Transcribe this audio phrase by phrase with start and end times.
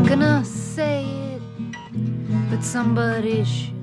[0.00, 1.42] not gonna say it,
[2.48, 3.74] but somebody should.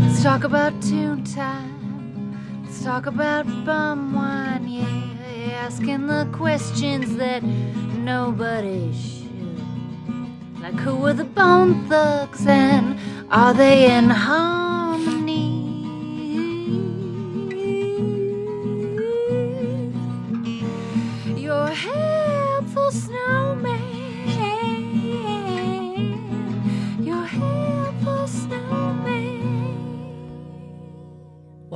[0.00, 2.36] Let's talk about tune time.
[2.64, 5.66] Let's talk about bum wine, yeah.
[5.66, 10.60] Asking the questions that nobody should.
[10.60, 12.98] Like who are the bone thugs and
[13.30, 14.61] are they in harmony?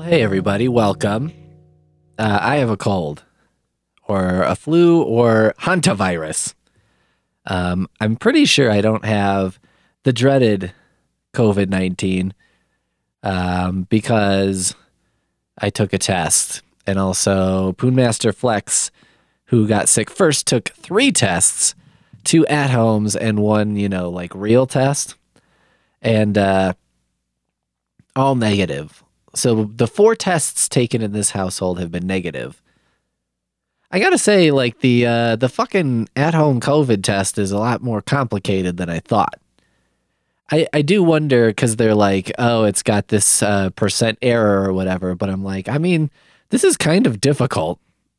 [0.06, 1.33] Hey, everybody, welcome.
[2.16, 3.24] Uh, I have a cold,
[4.06, 6.55] or a flu, or hantavirus.
[7.45, 9.59] Um, I'm pretty sure I don't have
[10.05, 10.73] the dreaded
[11.34, 12.32] COVID 19
[13.24, 14.77] um, because
[15.59, 16.62] I took a test.
[16.87, 18.93] And also, Poonmaster Flex,
[19.46, 21.74] who got sick first, took three tests
[22.23, 25.16] two at homes and one, you know, like real test.
[26.01, 26.74] And uh,
[28.15, 29.02] all negative.
[29.37, 32.62] So the four tests taken in this household have been negative.
[33.90, 37.82] I gotta say, like the uh, the fucking at home COVID test is a lot
[37.82, 39.38] more complicated than I thought.
[40.51, 44.73] I I do wonder because they're like, oh, it's got this uh, percent error or
[44.73, 45.15] whatever.
[45.15, 46.10] But I'm like, I mean,
[46.50, 47.78] this is kind of difficult.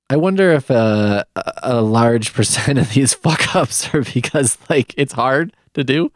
[0.09, 4.93] I wonder if uh, a a large percent of these fuck ups are because like
[4.97, 6.11] it's hard to do.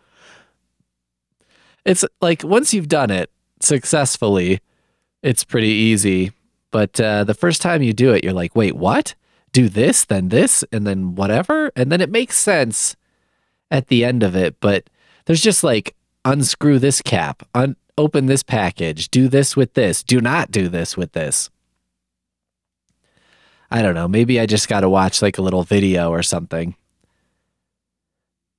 [1.86, 4.62] It's like once you've done it successfully,
[5.24, 6.32] it's pretty easy.
[6.72, 9.16] But uh, the first time you do it, you're like, wait, what?
[9.52, 11.72] Do this, then this, and then whatever?
[11.76, 12.96] And then it makes sense
[13.70, 14.56] at the end of it.
[14.62, 14.90] But
[15.26, 20.22] there's just like, unscrew this cap, un- open this package, do this with this, do
[20.22, 21.50] not do this with this.
[23.70, 24.08] I don't know.
[24.08, 26.76] Maybe I just got to watch like a little video or something.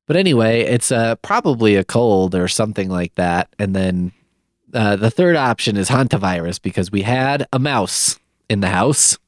[0.06, 3.48] But anyway, it's uh, probably a cold or something like that.
[3.58, 4.12] And then
[4.72, 8.18] uh, the third option is hantavirus because we had a mouse
[8.48, 9.18] in the house.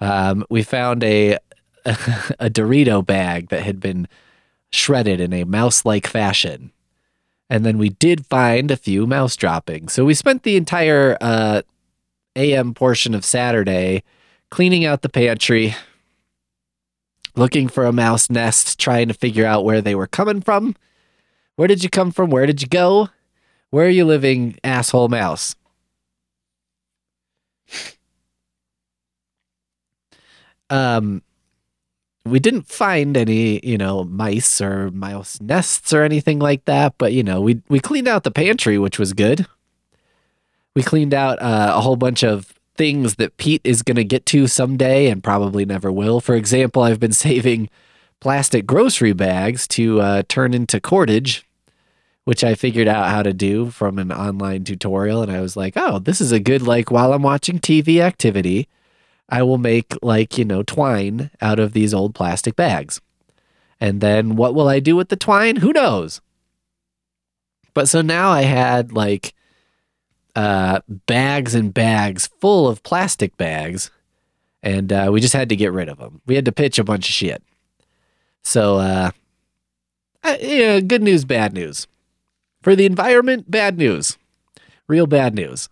[0.00, 1.38] Um, we found a
[1.84, 4.06] a Dorito bag that had been
[4.70, 6.72] shredded in a mouse-like fashion,
[7.50, 9.92] and then we did find a few mouse droppings.
[9.92, 11.62] So we spent the entire uh,
[12.36, 14.02] AM portion of Saturday
[14.50, 15.74] cleaning out the pantry,
[17.34, 20.76] looking for a mouse nest, trying to figure out where they were coming from.
[21.56, 22.30] Where did you come from?
[22.30, 23.08] Where did you go?
[23.72, 25.56] Where are you living, asshole mouse?
[30.68, 31.22] Um,
[32.26, 37.14] we didn't find any, you know, mice or mouse nests or anything like that, but
[37.14, 39.46] you know, we we cleaned out the pantry, which was good.
[40.76, 44.26] We cleaned out uh, a whole bunch of things that Pete is going to get
[44.26, 46.20] to someday and probably never will.
[46.20, 47.70] For example, I've been saving
[48.20, 51.46] plastic grocery bags to uh, turn into cordage
[52.24, 55.22] which I figured out how to do from an online tutorial.
[55.22, 58.68] And I was like, oh, this is a good, like, while I'm watching TV activity,
[59.28, 63.00] I will make, like, you know, twine out of these old plastic bags.
[63.80, 65.56] And then what will I do with the twine?
[65.56, 66.20] Who knows?
[67.74, 69.34] But so now I had, like,
[70.36, 73.90] uh, bags and bags full of plastic bags.
[74.62, 76.20] And uh, we just had to get rid of them.
[76.24, 77.42] We had to pitch a bunch of shit.
[78.44, 79.10] So, uh,
[80.22, 81.88] good news, bad news.
[82.62, 84.16] For the environment, bad news.
[84.88, 85.68] Real bad news.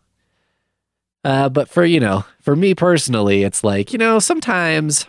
[1.23, 5.07] Uh, but for, you know, for me personally, it's like, you know, sometimes,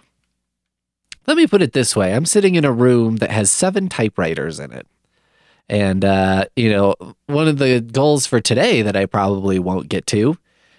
[1.26, 4.60] let me put it this way I'm sitting in a room that has seven typewriters
[4.60, 4.88] in it.
[5.70, 6.96] And, uh, you know,
[7.28, 10.38] one of the goals for today that I probably won't get to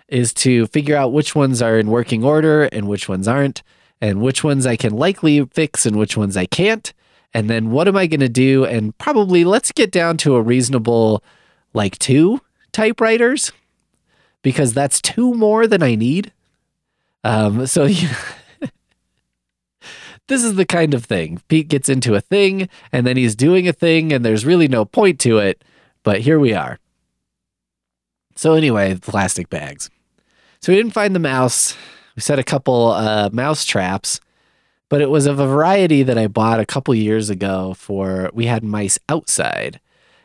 [0.08, 3.62] is to figure out which ones are in working order and which ones aren't,
[4.02, 6.92] and which ones I can likely fix and which ones I can't
[7.34, 8.64] and then what am I going to do?
[8.64, 11.22] And probably let's get down to a reasonable,
[11.72, 12.40] like two
[12.72, 13.52] typewriters,
[14.42, 16.32] because that's two more than I need.
[17.24, 18.08] Um, so you,
[20.28, 23.66] this is the kind of thing Pete gets into a thing, and then he's doing
[23.66, 25.64] a thing, and there's really no point to it.
[26.02, 26.78] But here we are.
[28.34, 29.90] So anyway, plastic bags.
[30.60, 31.76] So we didn't find the mouse.
[32.16, 34.20] We set a couple uh, mouse traps
[34.92, 38.44] but it was of a variety that I bought a couple years ago for we
[38.44, 39.80] had mice outside.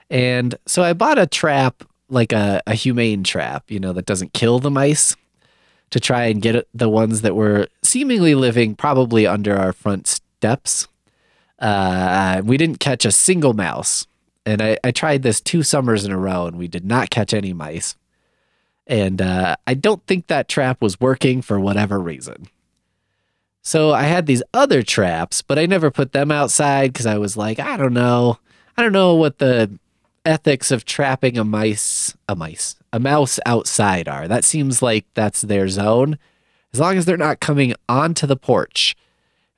[0.10, 4.34] And so I bought a trap, like a, a humane trap, you know, that doesn't
[4.34, 5.16] kill the mice
[5.92, 10.90] to try and get the ones that were seemingly living probably under our front steps.
[11.60, 14.06] Uh, we didn't catch a single mouse.
[14.46, 17.34] And I, I tried this two summers in a row and we did not catch
[17.34, 17.96] any mice.
[18.86, 22.50] And uh, I don't think that trap was working for whatever reason.
[23.68, 27.36] So I had these other traps, but I never put them outside because I was
[27.36, 28.40] like, I don't know.
[28.78, 29.78] I don't know what the
[30.24, 34.26] ethics of trapping a mice, a mice, a mouse outside are.
[34.26, 36.18] That seems like that's their zone.
[36.74, 38.96] As long as they're not coming onto the porch.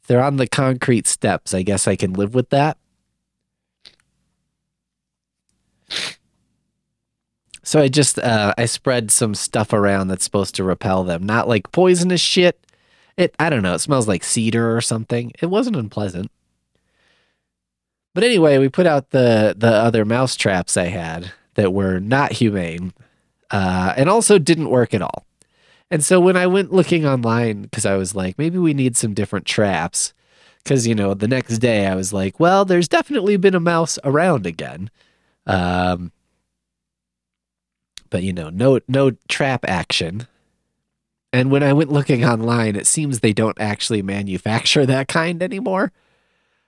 [0.02, 2.80] If they're on the concrete steps, I guess I can live with that.
[7.62, 11.28] So I just uh, I spread some stuff around that's supposed to repel them.
[11.28, 12.60] Not like poisonous shit.
[13.20, 13.74] It I don't know.
[13.74, 15.34] It smells like cedar or something.
[15.42, 16.32] It wasn't unpleasant.
[18.16, 22.32] But anyway, we put out the the other mouse traps I had that were not
[22.32, 22.94] humane,
[23.52, 25.26] uh, and also didn't work at all.
[25.92, 29.14] And so when I went looking online, because I was like, maybe we need some
[29.14, 30.14] different traps,
[30.64, 34.00] because you know the next day I was like, well, there's definitely been a mouse
[34.06, 34.90] around again.
[35.46, 36.14] Um,
[38.10, 40.26] but you know, no no trap action.
[41.32, 45.92] And when I went looking online, it seems they don't actually manufacture that kind anymore,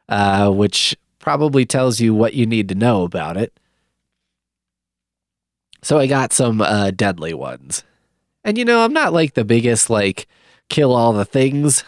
[0.08, 3.54] uh, which probably tells you what you need to know about it.
[5.82, 7.84] So I got some uh, deadly ones,
[8.44, 10.28] and you know, I'm not like the biggest like
[10.70, 11.84] kill all the things,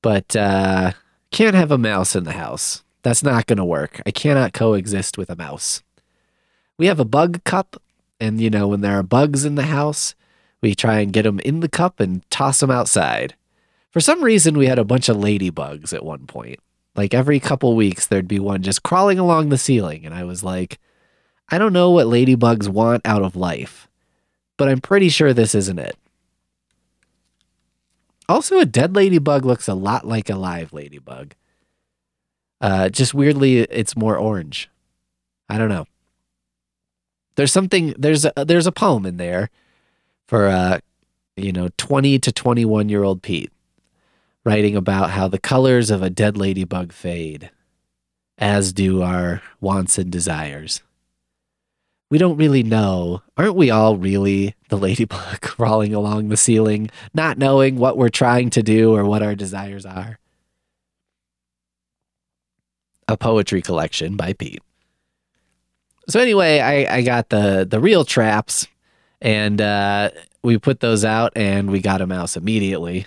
[0.00, 0.92] but uh,
[1.30, 2.82] can't have a mouse in the house.
[3.02, 4.02] That's not going to work.
[4.06, 5.82] I cannot coexist with a mouse.
[6.78, 7.80] We have a bug cup
[8.20, 10.14] and, you know, when there are bugs in the house,
[10.60, 13.34] we try and get them in the cup and toss them outside.
[13.90, 16.60] For some reason, we had a bunch of ladybugs at one point.
[16.94, 20.04] Like every couple weeks, there'd be one just crawling along the ceiling.
[20.04, 20.78] And I was like,
[21.48, 23.88] I don't know what ladybugs want out of life,
[24.56, 25.96] but I'm pretty sure this isn't it.
[28.28, 31.34] Also, a dead ladybug looks a lot like a live ladybug.
[32.60, 34.68] Uh, just weirdly, it's more orange.
[35.48, 35.86] I don't know.
[37.36, 39.48] There's something there's a, there's a poem in there
[40.28, 40.78] for uh
[41.36, 43.50] you know 20 to 21 year old Pete
[44.44, 47.50] writing about how the colors of a dead ladybug fade
[48.38, 50.82] as do our wants and desires.
[52.10, 53.22] We don't really know.
[53.36, 58.48] Aren't we all really the ladybug crawling along the ceiling, not knowing what we're trying
[58.50, 60.18] to do or what our desires are?
[63.06, 64.62] A poetry collection by Pete.
[66.08, 68.66] So anyway, I, I got the the real traps,
[69.20, 70.10] and uh,
[70.42, 73.06] we put those out, and we got a mouse immediately.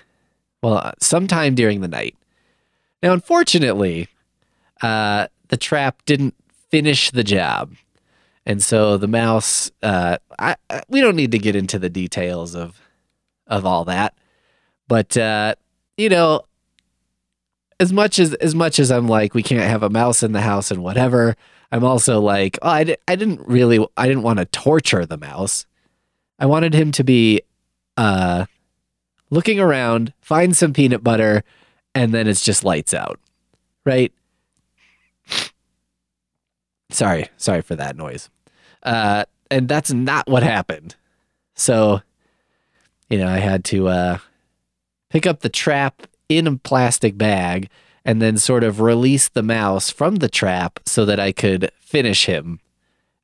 [0.61, 2.15] Well, sometime during the night.
[3.01, 4.09] Now, unfortunately,
[4.81, 6.35] uh, the trap didn't
[6.69, 7.73] finish the job,
[8.45, 9.71] and so the mouse.
[9.81, 12.79] Uh, I, I, we don't need to get into the details of
[13.47, 14.13] of all that,
[14.87, 15.55] but uh,
[15.97, 16.41] you know,
[17.79, 20.41] as much as as much as I'm like, we can't have a mouse in the
[20.41, 21.35] house and whatever.
[21.71, 25.17] I'm also like, oh, I, di- I didn't really, I didn't want to torture the
[25.17, 25.65] mouse.
[26.41, 27.43] I wanted him to be
[27.97, 28.47] uh,
[29.29, 31.43] looking around, find some peanut butter,
[31.93, 33.19] and then it's just lights out.
[33.85, 34.11] Right?
[36.89, 38.31] Sorry, sorry for that noise.
[38.81, 40.95] Uh, and that's not what happened.
[41.53, 42.01] So,
[43.07, 44.17] you know, I had to uh,
[45.11, 47.69] pick up the trap in a plastic bag
[48.03, 52.25] and then sort of release the mouse from the trap so that I could finish
[52.25, 52.59] him,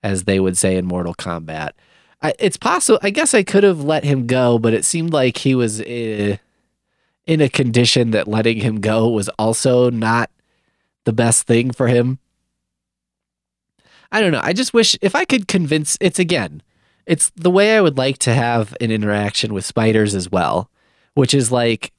[0.03, 1.71] as they would say in Mortal Kombat.
[2.21, 2.99] I, it's possible.
[3.03, 6.37] I guess I could have let him go, but it seemed like he was uh,
[7.25, 10.31] in a condition that letting him go was also not
[11.03, 12.19] the best thing for him.
[14.11, 14.41] I don't know.
[14.41, 15.97] I just wish if I could convince.
[15.99, 16.63] It's again,
[17.05, 20.69] it's the way I would like to have an interaction with spiders as well,
[21.13, 21.91] which is like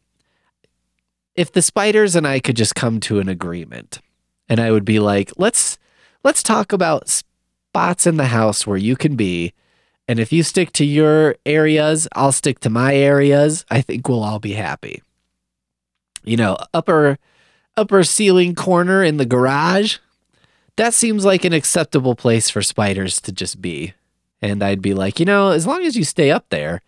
[1.34, 4.00] if the spiders and I could just come to an agreement
[4.48, 5.78] and I would be like, let's
[6.24, 9.52] let's talk about spots in the house where you can be.
[10.08, 13.66] And if you stick to your areas, I'll stick to my areas.
[13.70, 15.02] I think we'll all be happy.
[16.24, 17.18] You know, upper
[17.76, 19.98] upper ceiling corner in the garage.
[20.76, 23.92] That seems like an acceptable place for spiders to just be.
[24.40, 26.80] And I'd be like, you know, as long as you stay up there,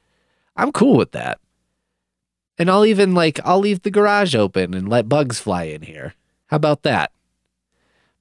[0.56, 1.40] I'm cool with that.
[2.58, 6.14] And I'll even like I'll leave the garage open and let bugs fly in here.
[6.46, 7.12] How about that?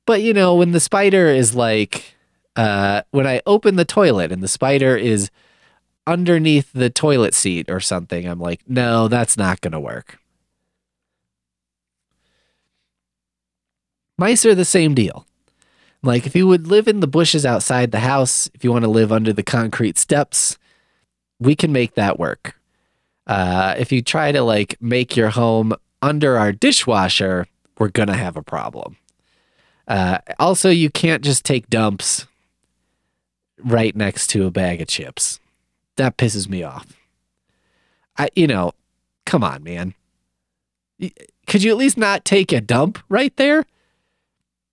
[0.06, 2.16] But you know, when the spider is like
[2.56, 5.30] uh when I open the toilet and the spider is
[6.10, 10.18] underneath the toilet seat or something, I'm like, no, that's not going to work.
[14.18, 15.28] Mice are the same deal.
[16.02, 18.90] Like, if you would live in the bushes outside the house, if you want to
[18.90, 20.58] live under the concrete steps,
[21.40, 22.56] we can make that work.
[23.28, 27.46] Uh, if you try to like make your home under our dishwasher,
[27.78, 28.98] we're gonna have a problem.
[29.88, 32.26] Uh, also, you can't just take dumps
[33.64, 35.40] right next to a bag of chips.
[35.98, 36.88] That pisses me off.
[38.18, 38.74] I, you know,
[39.26, 39.94] come on, man.
[41.48, 43.66] Could you at least not take a dump right there?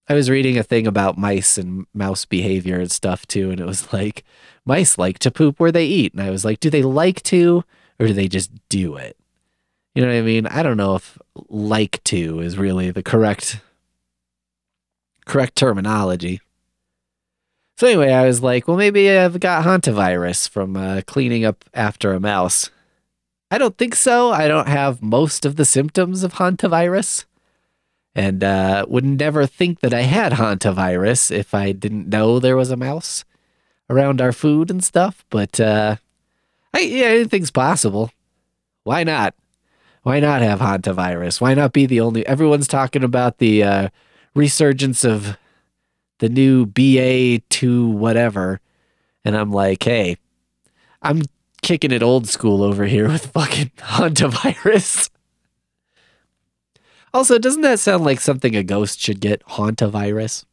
[0.09, 3.67] I was reading a thing about mice and mouse behavior and stuff too, and it
[3.67, 4.25] was like
[4.65, 6.13] mice like to poop where they eat.
[6.13, 7.65] And I was like, do they like to
[7.99, 9.17] or do they just do it?
[9.95, 10.47] You know what I mean?
[10.47, 13.61] I don't know if like to is really the correct
[15.25, 16.41] correct terminology.
[17.77, 22.15] So anyway, I was like, well, maybe I've got hantavirus from uh, cleaning up after
[22.15, 22.71] a mouse.
[23.51, 24.33] I don't think so.
[24.33, 27.27] I don't have most of the symptoms of hantavirus
[28.15, 32.71] and uh, would never think that I had hantavirus if I didn't know there was
[32.71, 33.27] a mouse
[33.91, 35.23] around our food and stuff.
[35.29, 35.97] But uh,
[36.73, 38.11] I, yeah, anything's possible.
[38.85, 39.35] Why not?
[40.03, 41.43] Why not have hantavirus?
[41.43, 42.27] Why not be the only?
[42.27, 43.89] Everyone's talking about the uh,
[44.35, 45.37] resurgence of
[46.19, 48.61] the new BA two whatever,
[49.25, 50.17] and I'm like, hey,
[51.03, 51.23] I'm
[51.63, 55.11] kicking it old school over here with fucking hantavirus.
[57.13, 59.43] Also, doesn't that sound like something a ghost should get?
[59.47, 60.45] Hauntavirus?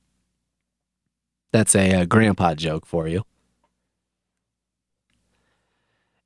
[1.51, 3.24] That's a, a grandpa joke for you.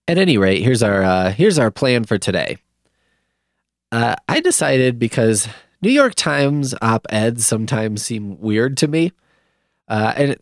[0.08, 2.58] At any rate, here's our uh, here's our plan for today.
[3.92, 5.50] Uh, I decided because
[5.82, 9.12] New York Times op eds sometimes seem weird to me,
[9.88, 10.38] uh, and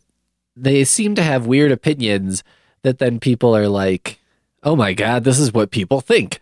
[0.54, 2.42] they seem to have weird opinions
[2.82, 4.18] that then people are like,
[4.62, 6.40] "Oh my god, this is what people think."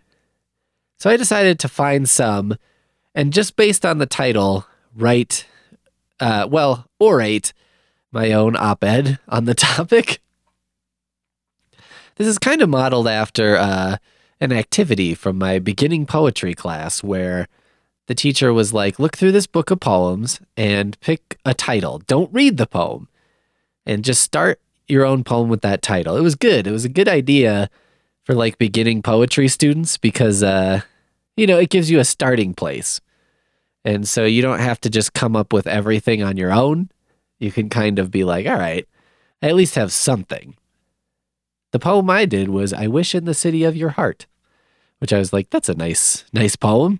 [0.97, 2.57] So I decided to find some
[3.15, 5.47] and just based on the title, write,
[6.19, 7.53] uh, well, orate
[8.11, 10.19] my own op ed on the topic.
[12.17, 13.97] This is kind of modeled after uh,
[14.41, 17.47] an activity from my beginning poetry class where
[18.07, 21.99] the teacher was like, look through this book of poems and pick a title.
[22.07, 23.07] Don't read the poem
[23.85, 26.15] and just start your own poem with that title.
[26.15, 26.67] It was good.
[26.67, 27.69] It was a good idea
[28.23, 30.81] for like beginning poetry students because, uh,
[31.35, 33.01] you know, it gives you a starting place.
[33.83, 36.89] And so you don't have to just come up with everything on your own.
[37.39, 38.87] You can kind of be like, all right,
[39.41, 40.55] I at least have something.
[41.71, 44.27] The poem I did was I Wish in the City of Your Heart,
[44.99, 46.99] which I was like, that's a nice, nice poem.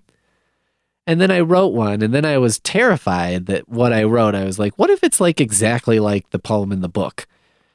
[1.06, 4.44] And then I wrote one, and then I was terrified that what I wrote, I
[4.44, 7.28] was like, what if it's like exactly like the poem in the book?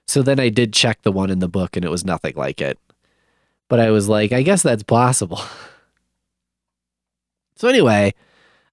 [0.05, 2.59] So then I did check the one in the book, and it was nothing like
[2.59, 2.77] it.
[3.69, 5.41] But I was like, I guess that's possible.
[7.55, 8.13] so anyway,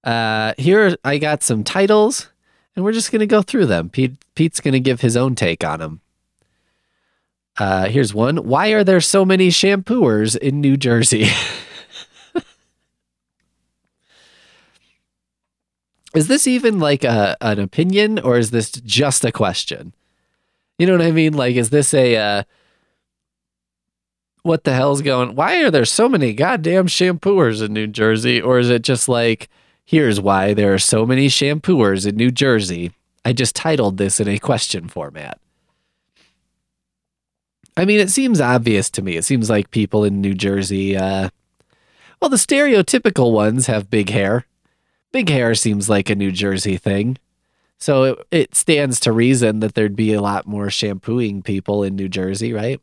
[0.03, 2.27] uh, here I got some titles,
[2.75, 3.89] and we're just gonna go through them.
[3.89, 6.01] Pete, Pete's gonna give his own take on them.
[7.57, 8.37] Uh, here's one.
[8.37, 11.29] Why are there so many shampooers in New Jersey?
[16.15, 19.93] is this even like a, an opinion or is this just a question?
[20.77, 21.33] You know what I mean?
[21.33, 22.43] Like, is this a, uh,
[24.43, 28.41] what the hell's going, why are there so many goddamn shampooers in New Jersey?
[28.41, 29.49] Or is it just like,
[29.89, 32.91] Here's why there are so many shampooers in New Jersey.
[33.25, 35.39] I just titled this in a question format.
[37.75, 39.17] I mean, it seems obvious to me.
[39.17, 41.29] It seems like people in New Jersey, uh,
[42.21, 44.45] well, the stereotypical ones have big hair.
[45.11, 47.17] Big hair seems like a New Jersey thing.
[47.77, 51.95] So it, it stands to reason that there'd be a lot more shampooing people in
[51.95, 52.81] New Jersey, right?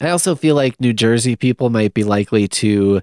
[0.00, 3.00] I also feel like New Jersey people might be likely to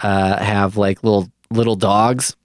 [0.00, 2.36] uh, have like little little dogs,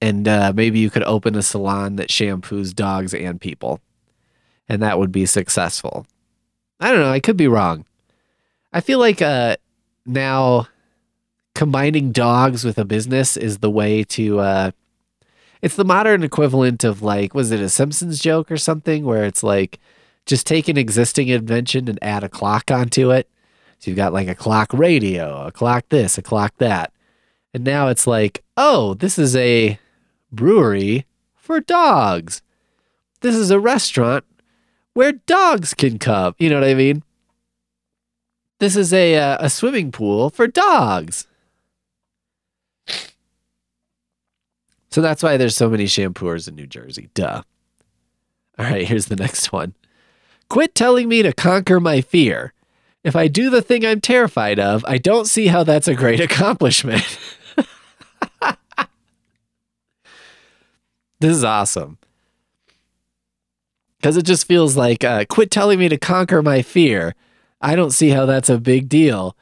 [0.00, 3.80] and uh, maybe you could open a salon that shampoos dogs and people,
[4.68, 6.06] and that would be successful.
[6.78, 7.10] I don't know.
[7.10, 7.84] I could be wrong.
[8.72, 9.56] I feel like uh,
[10.04, 10.68] now
[11.56, 14.38] combining dogs with a business is the way to.
[14.38, 14.70] Uh,
[15.62, 19.42] it's the modern equivalent of like, was it a Simpsons joke or something where it's
[19.42, 19.80] like
[20.26, 23.28] just take an existing invention and add a clock onto it.
[23.78, 26.92] So you've got like a clock radio, a clock this, a clock that.
[27.54, 29.78] And now it's like, oh, this is a
[30.30, 32.42] brewery for dogs.
[33.22, 34.24] This is a restaurant
[34.92, 36.34] where dogs can come.
[36.38, 37.02] You know what I mean?
[38.58, 41.26] This is a uh, a swimming pool for dogs.
[44.96, 47.10] So that's why there's so many shampooers in New Jersey.
[47.12, 47.42] Duh.
[48.58, 49.74] All right, here's the next one.
[50.48, 52.54] Quit telling me to conquer my fear.
[53.04, 56.18] If I do the thing I'm terrified of, I don't see how that's a great
[56.30, 57.04] accomplishment.
[61.20, 61.98] this is awesome.
[63.98, 67.14] Because it just feels like, uh, quit telling me to conquer my fear.
[67.60, 69.36] I don't see how that's a big deal.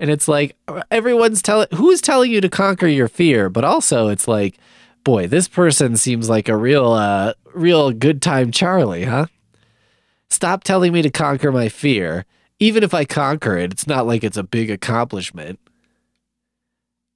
[0.00, 0.56] And it's like,
[0.90, 3.48] everyone's telling, who's telling you to conquer your fear?
[3.48, 4.58] But also, it's like,
[5.06, 9.26] boy, this person seems like a real, uh, real good time Charlie, huh?
[10.28, 12.26] Stop telling me to conquer my fear
[12.58, 15.60] even if I conquer it, it's not like it's a big accomplishment.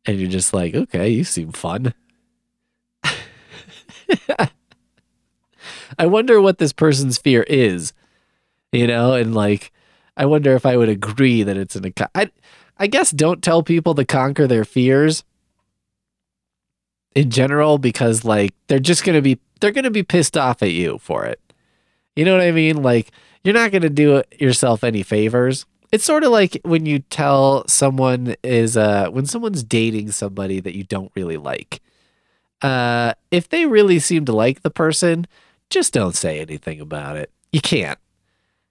[0.07, 1.95] And you're just like, okay, you seem fun.
[5.99, 7.93] I wonder what this person's fear is,
[8.73, 9.73] you know, and like,
[10.17, 11.93] I wonder if I would agree that it's an.
[12.15, 12.31] I,
[12.79, 15.25] I guess don't tell people to conquer their fears
[17.15, 20.99] in general because like they're just gonna be they're gonna be pissed off at you
[20.99, 21.41] for it.
[22.17, 22.83] You know what I mean?
[22.83, 23.11] Like
[23.45, 25.67] you're not gonna do yourself any favors.
[25.93, 30.77] It's sort of like when you tell someone is uh when someone's dating somebody that
[30.77, 31.81] you don't really like.
[32.63, 35.27] Uh if they really seem to like the person,
[35.69, 37.31] just don't say anything about it.
[37.53, 37.99] You can't.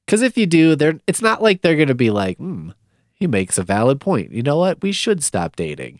[0.07, 2.69] Cuz if you do, they're it's not like they're to be like, "Hmm,
[3.13, 4.31] he makes a valid point.
[4.31, 4.81] You know what?
[4.81, 5.99] We should stop dating."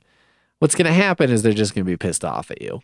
[0.60, 2.82] What's going to happen is they're just going to be pissed off at you.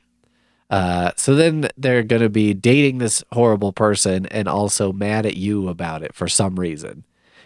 [0.69, 5.37] Uh, so then they're going to be dating this horrible person and also mad at
[5.37, 7.03] you about it for some reason.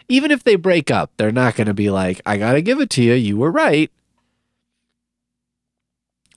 [0.08, 2.80] Even if they break up, they're not going to be like, I got to give
[2.80, 3.14] it to you.
[3.14, 3.92] You were right.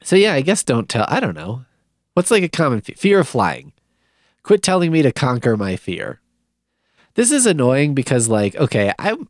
[0.03, 1.07] So yeah, I guess don't tell.
[1.09, 1.65] I don't know.
[2.15, 3.73] What's like a common fe- fear of flying?
[4.43, 6.21] Quit telling me to conquer my fear.
[7.15, 9.29] This is annoying because like, okay, I'm.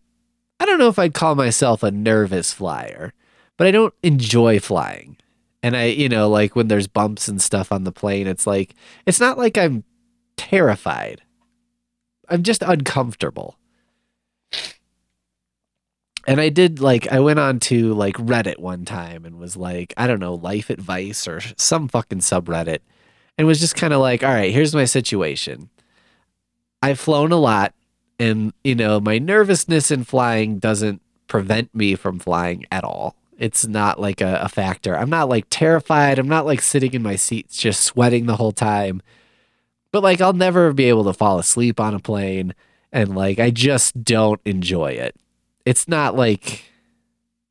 [0.58, 3.12] I don't know if I'd call myself a nervous flyer,
[3.62, 5.16] but I don't enjoy flying.
[5.62, 8.74] And I, you know, like when there's bumps and stuff on the plane, it's like
[9.06, 9.84] it's not like I'm
[10.36, 11.22] terrified.
[12.28, 13.56] I'm just uncomfortable.
[16.26, 19.94] And I did like I went on to like Reddit one time and was like,
[19.96, 22.80] I don't know, life advice or some fucking subreddit
[23.38, 25.70] and was just kind of like, all right, here's my situation.
[26.82, 27.74] I've flown a lot
[28.18, 33.14] and you know, my nervousness in flying doesn't prevent me from flying at all.
[33.42, 34.96] It's not like a, a factor.
[34.96, 36.18] I'm not like terrified.
[36.18, 39.02] I'm not like sitting in my seat just sweating the whole time.
[39.90, 42.54] But like I'll never be able to fall asleep on a plane
[42.92, 45.16] and like I just don't enjoy it
[45.64, 46.64] it's not like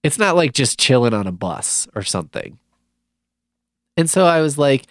[0.04, 2.58] it's not like just chilling on a bus or something.
[3.98, 4.86] And so I was like,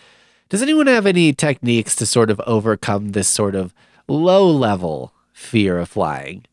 [0.48, 3.74] does anyone have any techniques to sort of overcome this sort of
[4.06, 6.44] low level fear of flying?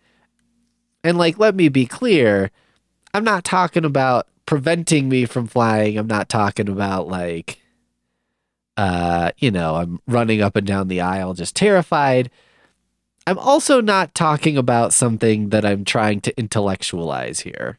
[1.04, 2.50] And like, let me be clear,
[3.14, 5.98] I'm not talking about preventing me from flying.
[5.98, 7.60] I'm not talking about like,
[8.78, 12.32] uh, you know, I'm running up and down the aisle just terrified.
[13.28, 17.78] I'm also not talking about something that I'm trying to intellectualize here.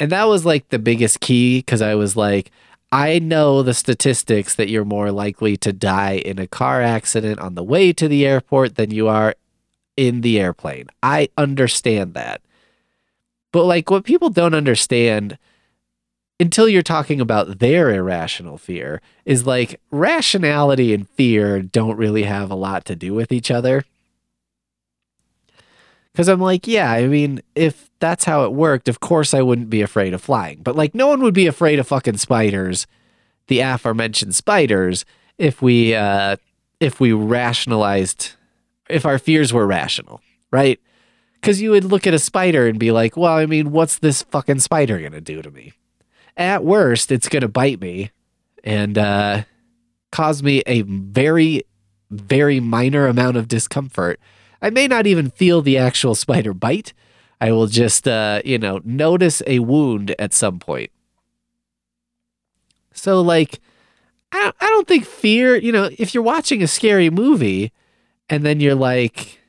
[0.00, 2.50] And that was like the biggest key because I was like,
[2.90, 7.54] I know the statistics that you're more likely to die in a car accident on
[7.54, 9.34] the way to the airport than you are
[9.98, 10.88] in the airplane.
[11.02, 12.40] I understand that.
[13.52, 15.36] But like what people don't understand
[16.40, 22.50] until you're talking about their irrational fear is like rationality and fear don't really have
[22.50, 23.84] a lot to do with each other.
[26.12, 29.70] Because I'm like, yeah, I mean, if that's how it worked, of course I wouldn't
[29.70, 30.62] be afraid of flying.
[30.62, 32.86] But like, no one would be afraid of fucking spiders,
[33.46, 35.04] the aforementioned spiders,
[35.38, 36.36] if we uh,
[36.80, 38.32] if we rationalized,
[38.88, 40.80] if our fears were rational, right?
[41.34, 44.22] Because you would look at a spider and be like, well, I mean, what's this
[44.22, 45.74] fucking spider gonna do to me?
[46.40, 48.10] At worst, it's gonna bite me
[48.64, 49.42] and uh,
[50.10, 51.62] cause me a very,
[52.10, 54.18] very minor amount of discomfort
[54.62, 56.92] I may not even feel the actual spider bite.
[57.40, 60.90] I will just, uh, you know, notice a wound at some point.
[62.92, 63.60] So, like,
[64.32, 67.72] I, I don't think fear, you know, if you're watching a scary movie
[68.28, 69.40] and then you're like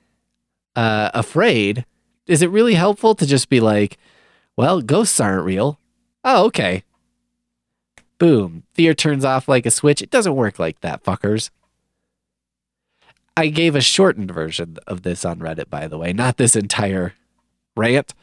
[0.75, 1.85] uh, afraid,
[2.27, 3.97] is it really helpful to just be like,
[4.55, 5.80] well, ghosts aren't real?
[6.23, 6.83] Oh, okay.
[8.17, 8.63] Boom.
[8.73, 10.01] Fear turns off like a switch.
[10.01, 11.49] It doesn't work like that, fuckers.
[13.35, 17.13] I gave a shortened version of this on Reddit, by the way, not this entire
[17.75, 18.13] rant.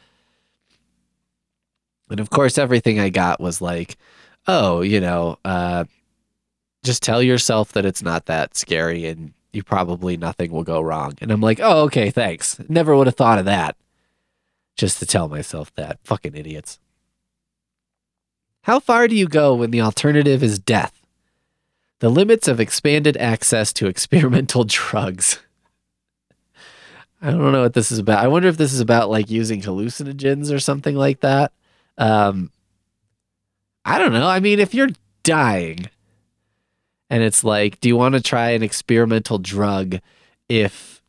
[2.09, 3.97] And of course, everything I got was like,
[4.47, 5.85] oh, you know, uh,
[6.83, 11.15] just tell yourself that it's not that scary and you probably nothing will go wrong.
[11.21, 12.59] And I'm like, oh, okay, thanks.
[12.69, 13.75] Never would have thought of that.
[14.75, 15.99] Just to tell myself that.
[16.03, 16.79] Fucking idiots.
[18.69, 20.93] How far do you go when the alternative is death?
[22.01, 25.39] The limits of expanded access to experimental drugs.
[27.19, 28.23] I don't know what this is about.
[28.23, 31.51] I wonder if this is about like using hallucinogens or something like that.
[31.97, 32.51] Um,
[33.85, 34.27] I don't know.
[34.27, 34.91] I mean, if you're
[35.23, 35.89] dying
[37.09, 39.99] and it's like, do you want to try an experimental drug
[40.47, 41.01] if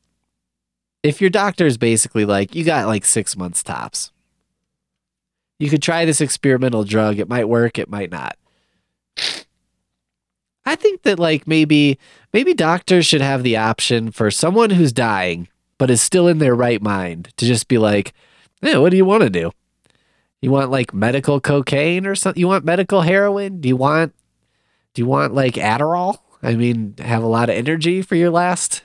[1.03, 4.13] if your doctor is basically like, you got like six months tops.
[5.61, 7.19] You could try this experimental drug.
[7.19, 8.37] It might work, it might not.
[10.65, 11.99] I think that like maybe
[12.33, 16.55] maybe doctors should have the option for someone who's dying but is still in their
[16.55, 18.13] right mind to just be like,
[18.63, 19.51] "Yeah, what do you want to do?
[20.41, 22.41] You want like medical cocaine or something?
[22.41, 23.61] You want medical heroin?
[23.61, 24.15] Do you want
[24.95, 26.19] do you want like Adderall?
[26.43, 28.83] I mean, have a lot of energy for your last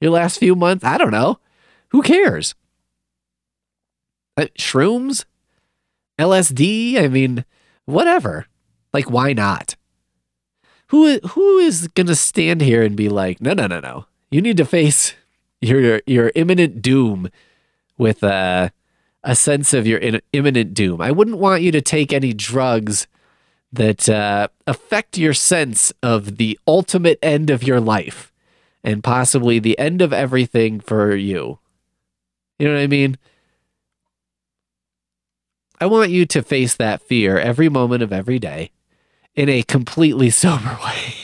[0.00, 0.84] your last few months?
[0.84, 1.40] I don't know.
[1.88, 2.54] Who cares?
[4.36, 5.24] Uh, shrooms?
[6.18, 6.98] LSD?
[7.02, 7.44] I mean,
[7.84, 8.46] whatever.
[8.92, 9.76] Like why not?
[10.88, 14.06] Who who is to stand here and be like, "No, no, no, no.
[14.30, 15.14] You need to face
[15.60, 17.28] your your imminent doom
[17.98, 18.72] with a
[19.24, 21.00] a sense of your in, imminent doom.
[21.00, 23.06] I wouldn't want you to take any drugs
[23.72, 28.32] that uh, affect your sense of the ultimate end of your life
[28.84, 31.58] and possibly the end of everything for you.
[32.58, 33.18] You know what I mean?
[35.80, 38.70] I want you to face that fear every moment of every day
[39.34, 41.14] in a completely sober way.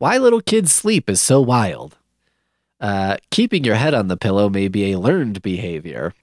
[0.00, 1.98] Why little kids sleep is so wild.
[2.80, 6.14] Uh, keeping your head on the pillow may be a learned behavior.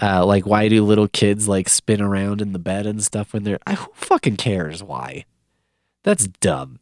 [0.00, 3.42] Uh, like, why do little kids like spin around in the bed and stuff when
[3.42, 3.58] they're.
[3.66, 5.26] I, who fucking cares why?
[6.02, 6.78] That's dumb.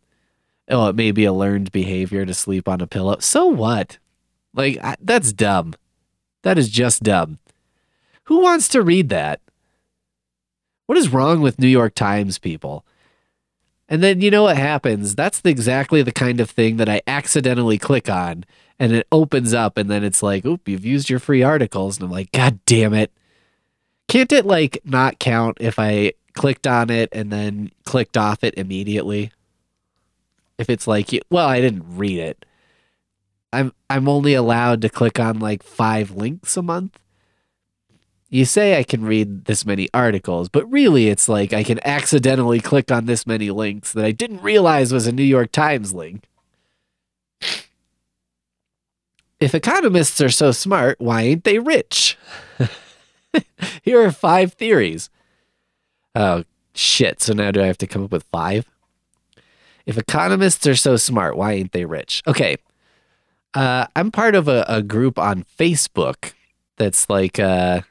[0.69, 3.17] Oh, it may be a learned behavior to sleep on a pillow.
[3.19, 3.99] So what?
[4.55, 5.75] Like, I, that's dumb.
[6.43, 7.39] That is just dumb.
[8.25, 9.41] Who wants to read that?
[10.87, 12.85] What is wrong with New York Times people?
[13.89, 15.15] And then you know what happens?
[15.15, 18.45] That's the, exactly the kind of thing that I accidentally click on
[18.79, 21.99] and it opens up and then it's like, oop, you've used your free articles.
[21.99, 23.13] And I'm like, God damn it.
[24.09, 28.55] Can't it like not count if I clicked on it and then clicked off it
[28.55, 29.33] immediately?
[30.57, 32.45] If it's like, well, I didn't read it.
[33.53, 36.99] I'm I'm only allowed to click on like five links a month
[38.31, 42.61] you say I can read this many articles, but really it's like I can accidentally
[42.61, 46.29] click on this many links that I didn't realize was a New York Times link.
[49.41, 52.17] If economists are so smart, why ain't they rich?
[53.83, 55.11] Here are five theories.
[56.15, 57.21] Oh, shit.
[57.23, 58.67] So now do I have to come up with five?
[59.87, 62.23] If economists are so smart, why ain't they rich?
[62.29, 62.59] Okay.
[63.55, 66.33] Uh, I'm part of a, a group on Facebook
[66.77, 67.83] that's like, uh,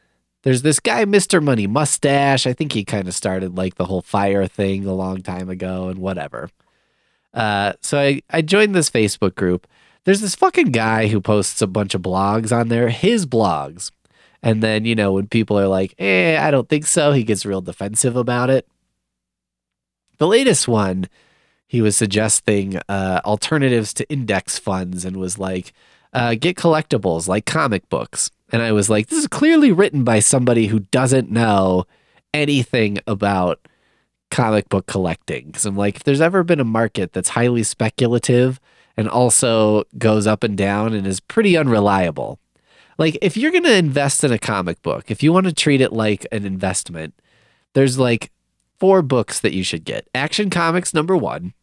[0.44, 1.44] there's this guy, Mr.
[1.44, 2.48] Money Mustache.
[2.48, 5.90] I think he kind of started like the whole fire thing a long time ago
[5.90, 6.50] and whatever.
[7.34, 9.68] Uh, so I, I joined this Facebook group.
[10.06, 13.92] There's this fucking guy who posts a bunch of blogs on there, his blogs.
[14.42, 17.46] And then, you know, when people are like, eh, I don't think so, he gets
[17.46, 18.66] real defensive about it.
[20.18, 21.10] The latest one,
[21.70, 25.72] he was suggesting uh, alternatives to index funds and was like,
[26.14, 28.32] uh, get collectibles like comic books.
[28.52, 31.86] And I was like, this is clearly written by somebody who doesn't know
[32.34, 33.68] anything about
[34.32, 35.46] comic book collecting.
[35.46, 38.60] Because I'm like, if there's ever been a market that's highly speculative
[38.98, 42.40] and also goes up and down and is pretty unreliable,
[42.98, 45.82] like if you're going to invest in a comic book, if you want to treat
[45.82, 47.14] it like an investment,
[47.74, 48.32] there's like
[48.80, 51.54] four books that you should get Action Comics number one,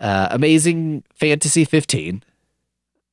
[0.00, 2.22] uh, Amazing Fantasy 15,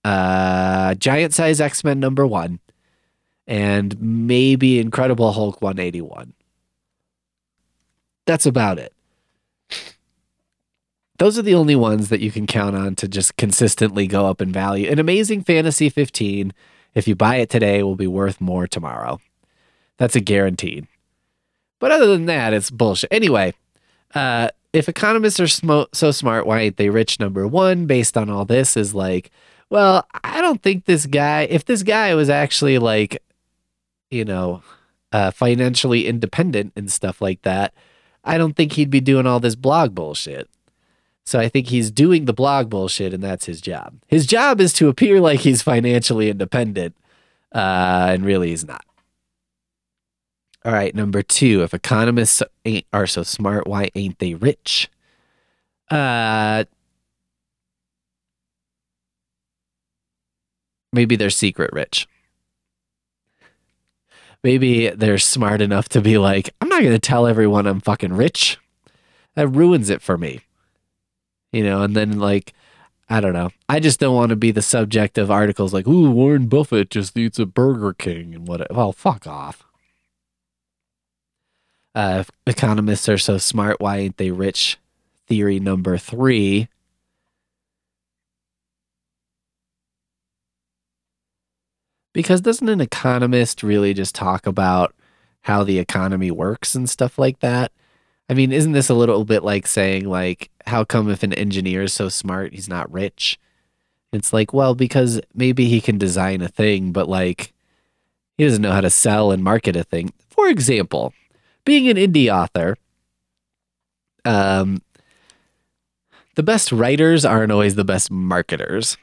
[0.04, 2.60] uh, Giant Size X Men number one,
[3.45, 6.34] and maybe Incredible Hulk 181.
[8.26, 8.93] That's about it.
[11.17, 14.41] Those are the only ones that you can count on to just consistently go up
[14.41, 14.89] in value.
[14.89, 16.54] An amazing Fantasy 15,
[16.93, 19.19] if you buy it today, will be worth more tomorrow.
[19.97, 20.88] That's a guaranteed.
[21.80, 23.12] But other than that, it's bullshit.
[23.12, 23.54] Anyway,
[24.13, 27.19] uh, if economists are sm- so smart, why ain't they rich?
[27.19, 29.32] Number one, based on all this, is like,
[29.69, 33.21] well, I don't think this guy, if this guy was actually like
[34.10, 34.62] you know,
[35.12, 37.73] uh, financially independent and stuff like that,
[38.23, 40.49] I don't think he'd be doing all this blog bullshit.
[41.25, 43.95] So I think he's doing the blog bullshit, and that's his job.
[44.08, 46.95] His job is to appear like he's financially independent,
[47.53, 48.86] uh, and really he's not.
[50.67, 51.63] All right, number two.
[51.63, 52.43] If economists
[52.93, 54.89] are so smart, why ain't they rich?
[55.89, 56.65] Uh,
[60.91, 62.08] maybe they're secret rich
[64.47, 68.13] maybe they're smart enough to be like, I'm not going to tell everyone I'm fucking
[68.13, 68.58] rich.
[69.36, 70.39] That ruins it for me.
[71.51, 72.53] You know, and then like,
[73.10, 73.49] I don't know.
[73.67, 77.17] I just don't want to be the subject of articles like, ooh, Warren Buffett just
[77.17, 78.73] eats a Burger King and what.
[78.73, 79.66] Well, fuck off.
[81.98, 83.82] Uh, economists are so smart.
[83.82, 84.78] Why ain't they rich?
[85.26, 86.68] Theory number three
[92.14, 94.94] Because doesn't an economist really just talk about
[95.42, 97.72] how the economy works and stuff like that?
[98.30, 101.82] I mean, isn't this a little bit like saying like how come if an engineer
[101.82, 103.40] is so smart he's not rich?
[104.14, 107.54] It's like, well, because maybe he can design a thing, but like
[108.38, 110.14] he doesn't know how to sell and market a thing.
[110.30, 111.12] For example,
[111.67, 112.77] being an indie author,
[114.23, 114.82] um,
[116.36, 118.95] the best writers aren't always the best marketers.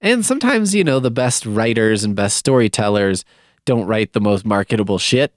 [0.00, 3.24] And sometimes, you know, the best writers and best storytellers
[3.64, 5.34] don't write the most marketable shit.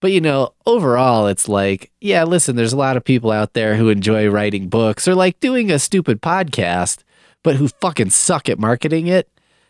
[0.00, 3.76] But, you know, overall, it's like, yeah, listen, there's a lot of people out there
[3.76, 7.04] who enjoy writing books or like doing a stupid podcast,
[7.44, 9.28] but who fucking suck at marketing it.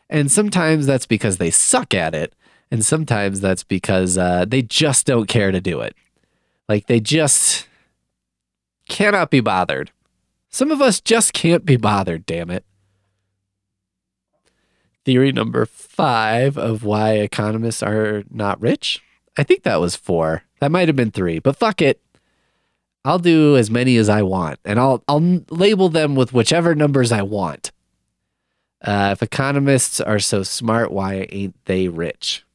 [0.09, 2.33] And sometimes that's because they suck at it.
[2.71, 5.95] And sometimes that's because uh, they just don't care to do it.
[6.69, 7.67] Like they just
[8.89, 9.91] cannot be bothered.
[10.49, 12.65] Some of us just can't be bothered, damn it.
[15.05, 19.03] Theory number five of why economists are not rich.
[19.37, 20.43] I think that was four.
[20.61, 22.01] That might have been three, but fuck it.
[23.05, 27.13] I'll do as many as I want, and I'll I'll label them with whichever numbers
[27.13, 27.71] I want.
[28.83, 32.46] Uh, if economists are so smart, why ain't they rich?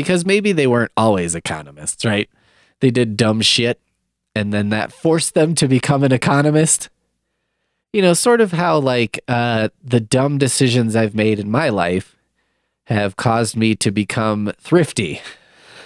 [0.00, 2.28] Because maybe they weren't always economists, right?
[2.80, 3.80] They did dumb shit,
[4.34, 6.88] and then that forced them to become an economist
[7.92, 12.16] you know, sort of how like uh, the dumb decisions I've made in my life
[12.84, 15.20] have caused me to become thrifty.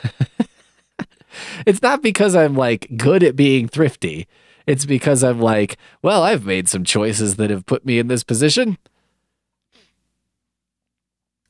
[1.67, 4.27] it's not because I'm like good at being thrifty.
[4.67, 8.25] It's because I'm like, well, I've made some choices that have put me in this
[8.25, 8.79] position.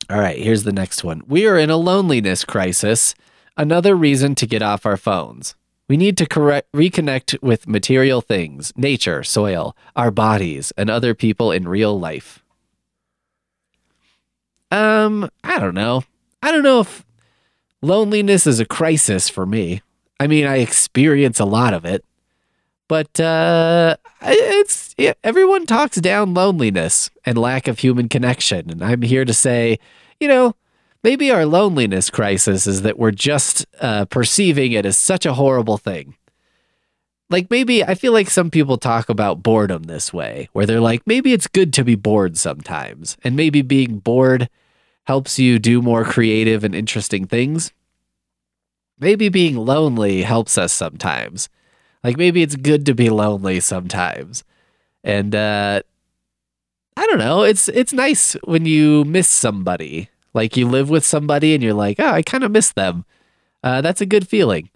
[0.09, 1.23] All right, here's the next one.
[1.27, 3.15] We are in a loneliness crisis.
[3.57, 5.55] Another reason to get off our phones.
[5.87, 11.51] We need to correct, reconnect with material things, nature, soil, our bodies, and other people
[11.51, 12.43] in real life.
[14.71, 16.03] Um, I don't know.
[16.41, 17.05] I don't know if
[17.81, 19.81] loneliness is a crisis for me.
[20.19, 22.03] I mean, I experience a lot of it,
[22.87, 29.25] but uh, it's everyone talks down loneliness and lack of human connection, and I'm here
[29.25, 29.79] to say,
[30.19, 30.55] you know,
[31.05, 35.77] Maybe our loneliness crisis is that we're just uh, perceiving it as such a horrible
[35.77, 36.15] thing.
[37.29, 41.05] Like maybe I feel like some people talk about boredom this way, where they're like,
[41.05, 44.49] maybe it's good to be bored sometimes, and maybe being bored
[45.03, 47.71] helps you do more creative and interesting things.
[48.97, 51.49] Maybe being lonely helps us sometimes.
[52.05, 54.43] Like maybe it's good to be lonely sometimes.
[55.03, 55.81] And uh
[56.95, 61.53] I don't know, it's it's nice when you miss somebody like you live with somebody
[61.53, 63.05] and you're like, oh, I kind of miss them.
[63.63, 64.69] Uh, that's a good feeling.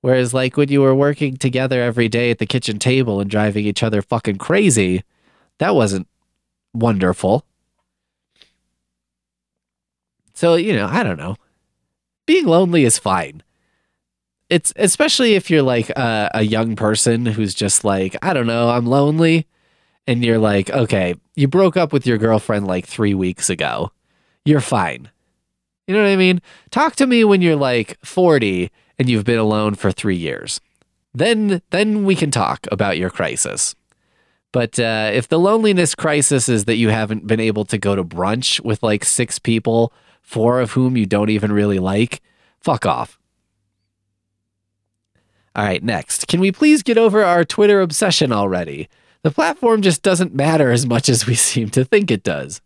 [0.00, 3.64] Whereas, like when you were working together every day at the kitchen table and driving
[3.64, 5.04] each other fucking crazy,
[5.58, 6.08] that wasn't
[6.74, 7.44] wonderful.
[10.34, 11.36] So, you know, I don't know.
[12.26, 13.42] Being lonely is fine.
[14.50, 18.68] It's especially if you're like a, a young person who's just like, I don't know,
[18.70, 19.46] I'm lonely.
[20.06, 23.92] And you're like, okay, you broke up with your girlfriend like three weeks ago
[24.44, 25.10] you're fine.
[25.86, 26.40] You know what I mean?
[26.70, 30.60] Talk to me when you're like 40 and you've been alone for 3 years.
[31.12, 33.74] Then then we can talk about your crisis.
[34.52, 38.04] But uh, if the loneliness crisis is that you haven't been able to go to
[38.04, 42.20] brunch with like six people, four of whom you don't even really like,
[42.60, 43.19] fuck off.
[45.56, 46.28] All right, next.
[46.28, 48.88] Can we please get over our Twitter obsession already?
[49.22, 52.60] The platform just doesn't matter as much as we seem to think it does.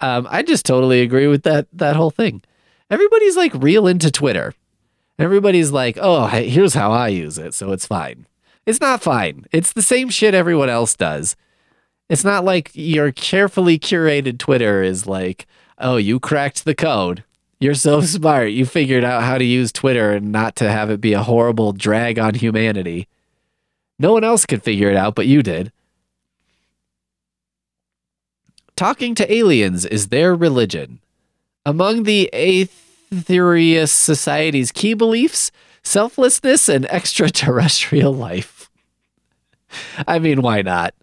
[0.00, 2.42] Um, I just totally agree with that that whole thing.
[2.90, 4.54] Everybody's like real into Twitter.
[5.18, 8.26] Everybody's like, "Oh, here's how I use it, so it's fine."
[8.66, 9.44] It's not fine.
[9.52, 11.36] It's the same shit everyone else does.
[12.08, 15.46] It's not like your carefully curated Twitter is like,
[15.78, 17.24] "Oh, you cracked the code.
[17.60, 18.50] You're so smart.
[18.50, 21.72] You figured out how to use Twitter and not to have it be a horrible
[21.72, 23.08] drag on humanity."
[23.98, 25.72] No one else could figure it out, but you did.
[28.76, 30.98] Talking to aliens is their religion.
[31.64, 38.68] Among the Aetherius Society's key beliefs, selflessness and extraterrestrial life.
[40.06, 40.94] I mean, why not?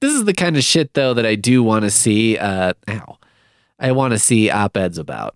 [0.00, 2.36] This is the kind of shit, though, that I do want to see.
[2.36, 3.18] Uh, ow.
[3.80, 5.34] I want to see op eds about.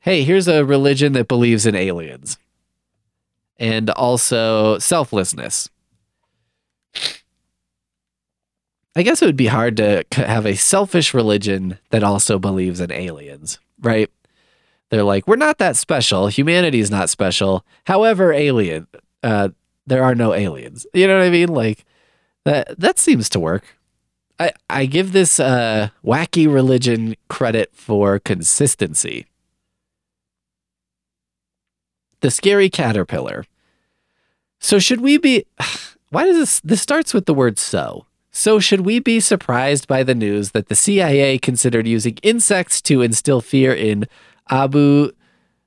[0.00, 2.38] Hey, here's a religion that believes in aliens
[3.58, 5.68] and also selflessness.
[8.96, 12.90] I guess it would be hard to have a selfish religion that also believes in
[12.90, 14.10] aliens, right?
[14.90, 16.26] They're like, we're not that special.
[16.26, 17.64] Humanity is not special.
[17.86, 18.86] However, alien,
[19.22, 19.50] uh,
[19.86, 20.86] there are no aliens.
[20.92, 21.48] You know what I mean?
[21.48, 21.84] Like
[22.44, 22.78] that.
[22.78, 23.64] That seems to work.
[24.42, 29.26] I I give this uh, wacky religion credit for consistency.
[32.20, 33.44] The scary caterpillar.
[34.60, 35.44] So should we be?
[36.10, 38.06] why does this this starts with the word so?
[38.30, 43.02] So should we be surprised by the news that the CIA considered using insects to
[43.02, 44.06] instill fear in
[44.48, 45.12] Abu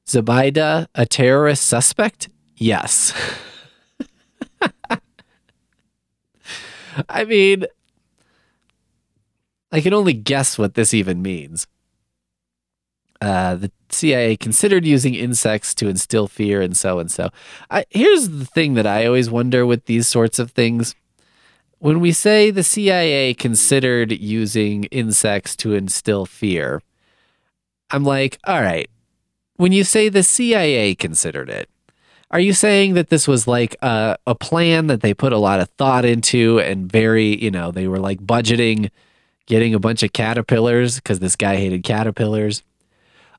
[0.07, 2.29] Zubaydah, a terrorist suspect?
[2.57, 3.13] Yes.
[7.09, 7.65] I mean,
[9.75, 11.67] I can only guess what this even means.
[13.19, 17.29] Uh, the CIA considered using insects to instill fear and so and so.
[17.69, 20.95] I, here's the thing that I always wonder with these sorts of things.
[21.79, 26.81] When we say the CIA considered using insects to instill fear,
[27.91, 28.89] I'm like, all right,
[29.57, 31.69] when you say the CIA considered it,
[32.31, 35.59] are you saying that this was like a, a plan that they put a lot
[35.59, 38.89] of thought into and very, you know, they were like budgeting
[39.45, 42.63] getting a bunch of caterpillars because this guy hated caterpillars?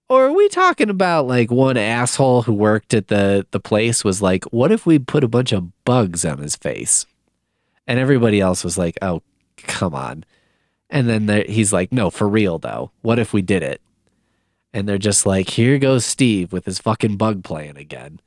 [0.09, 4.23] Or are we talking about like one asshole who worked at the, the place was
[4.23, 7.07] like, what if we put a bunch of bugs on his face?
[7.89, 9.23] And everybody else was like, oh,
[9.57, 10.25] come on.
[10.91, 12.93] And then there, he's like, no, for real though.
[13.03, 13.81] What if we did it?
[14.73, 18.21] And they're just like, here goes Steve with his fucking bug plan again.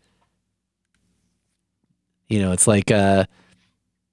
[2.28, 3.26] You know, it's like uh,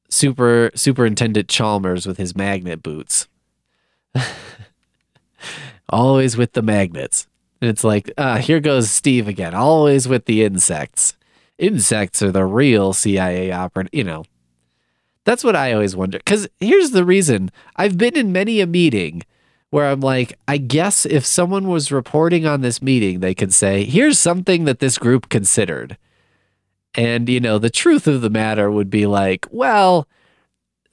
[0.08, 3.26] Super Superintendent Chalmers with his magnet boots.
[5.88, 7.26] Always with the magnets.
[7.60, 11.16] And it's like, ah, here goes Steve again, always with the insects.
[11.58, 14.24] Insects are the real CIA operative, you know.
[15.24, 16.18] That's what I always wonder.
[16.18, 19.22] Because here's the reason I've been in many a meeting
[19.70, 23.84] where I'm like, I guess if someone was reporting on this meeting, they could say,
[23.84, 25.96] here's something that this group considered.
[26.94, 30.06] And, you know, the truth of the matter would be like, well,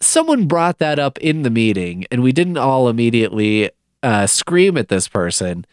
[0.03, 3.69] someone brought that up in the meeting and we didn't all immediately
[4.01, 5.65] uh, scream at this person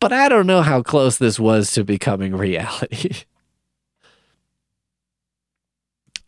[0.00, 3.22] but I don't know how close this was to becoming reality.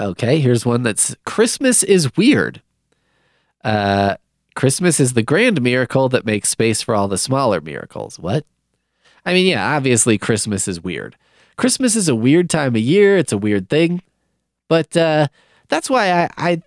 [0.00, 2.62] okay, here's one that's Christmas is weird.
[3.62, 4.16] Uh,
[4.54, 8.18] Christmas is the grand miracle that makes space for all the smaller miracles.
[8.18, 8.46] What?
[9.26, 11.16] I mean, yeah, obviously Christmas is weird.
[11.56, 13.16] Christmas is a weird time of year.
[13.16, 14.02] It's a weird thing.
[14.68, 15.28] But uh,
[15.68, 16.62] that's why I, I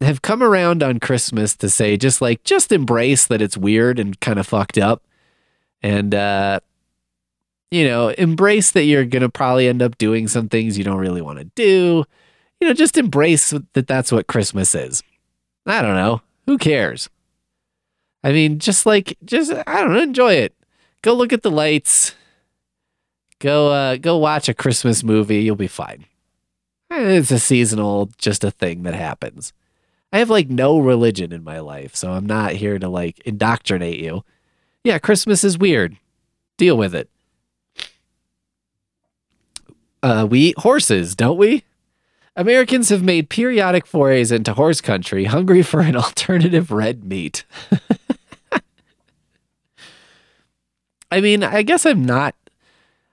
[0.00, 4.18] have come around on Christmas to say just like, just embrace that it's weird and
[4.20, 5.02] kind of fucked up
[5.82, 6.60] and uh,
[7.70, 11.22] you know, embrace that you're gonna probably end up doing some things you don't really
[11.22, 12.04] want to do.
[12.60, 15.02] You know, just embrace that that's what Christmas is.
[15.66, 16.20] I don't know.
[16.46, 17.08] Who cares?
[18.22, 20.54] I mean, just like, just I don't know, enjoy it.
[21.02, 22.14] Go look at the lights.
[23.38, 25.40] Go, uh, go watch a Christmas movie.
[25.40, 26.04] You'll be fine.
[26.90, 29.54] It's a seasonal, just a thing that happens.
[30.12, 34.00] I have like no religion in my life, so I'm not here to like indoctrinate
[34.00, 34.24] you.
[34.82, 35.96] Yeah, Christmas is weird.
[36.56, 37.08] Deal with it.
[40.02, 41.62] Uh, we eat horses, don't we?
[42.34, 47.44] Americans have made periodic forays into horse country, hungry for an alternative red meat.
[51.10, 52.34] I mean, I guess I'm not.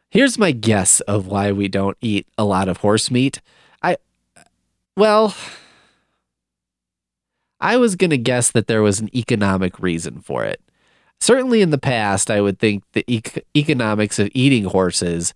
[0.10, 3.42] Here's my guess of why we don't eat a lot of horse meat.
[3.82, 3.98] I,
[4.96, 5.36] well,
[7.60, 10.62] I was going to guess that there was an economic reason for it
[11.20, 13.22] certainly in the past, I would think the e-
[13.56, 15.34] economics of eating horses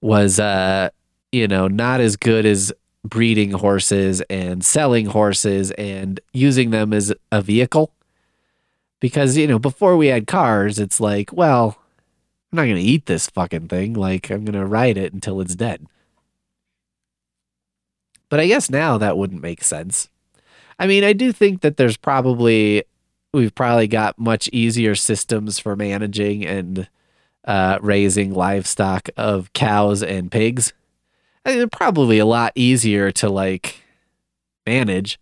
[0.00, 0.90] was, uh,
[1.32, 2.72] you know, not as good as
[3.04, 7.92] breeding horses and selling horses and using them as a vehicle.
[9.00, 11.76] Because, you know, before we had cars, it's like, well,
[12.52, 13.94] I'm not going to eat this fucking thing.
[13.94, 15.86] Like, I'm going to ride it until it's dead.
[18.30, 20.08] But I guess now that wouldn't make sense.
[20.78, 22.84] I mean, I do think that there's probably
[23.32, 26.88] we've probably got much easier systems for managing and
[27.44, 30.72] uh, raising livestock of cows and pigs.
[31.44, 33.82] I mean, they're probably a lot easier to like
[34.66, 35.18] manage.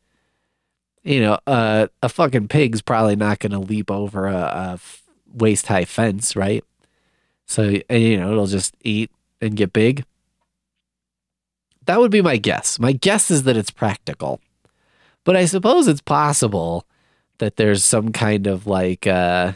[1.03, 4.81] You know, uh, a fucking pig's probably not going to leap over a, a
[5.35, 6.65] waist high fence, right?
[7.47, 9.11] So, you know, it'll just eat
[9.41, 10.05] and get big.
[11.87, 12.79] That would be my guess.
[12.79, 14.41] My guess is that it's practical.
[15.25, 16.87] But I suppose it's possible
[17.39, 19.53] that there's some kind of like uh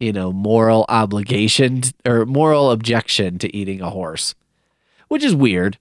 [0.00, 4.34] you know moral obligation or moral objection to eating a horse
[5.08, 5.78] which is weird.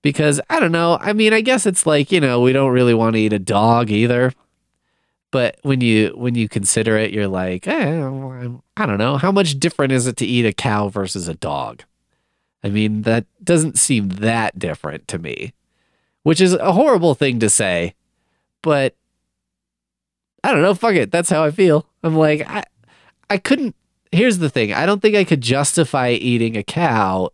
[0.00, 2.94] Because i don't know i mean i guess it's like you know we don't really
[2.94, 4.32] want to eat a dog either.
[5.30, 8.08] But when you when you consider it you're like eh,
[8.76, 11.82] i don't know how much different is it to eat a cow versus a dog?
[12.62, 15.52] I mean that doesn't seem that different to me
[16.24, 17.94] which is a horrible thing to say,
[18.62, 18.96] but
[20.42, 20.74] I don't know.
[20.74, 21.12] Fuck it.
[21.12, 21.86] That's how I feel.
[22.02, 22.64] I'm like, I,
[23.30, 23.76] I couldn't.
[24.10, 27.30] Here's the thing I don't think I could justify eating a cow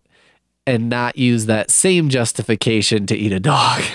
[0.67, 3.83] and not use that same justification to eat a dog.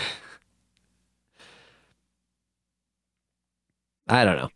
[4.07, 4.49] I don't know.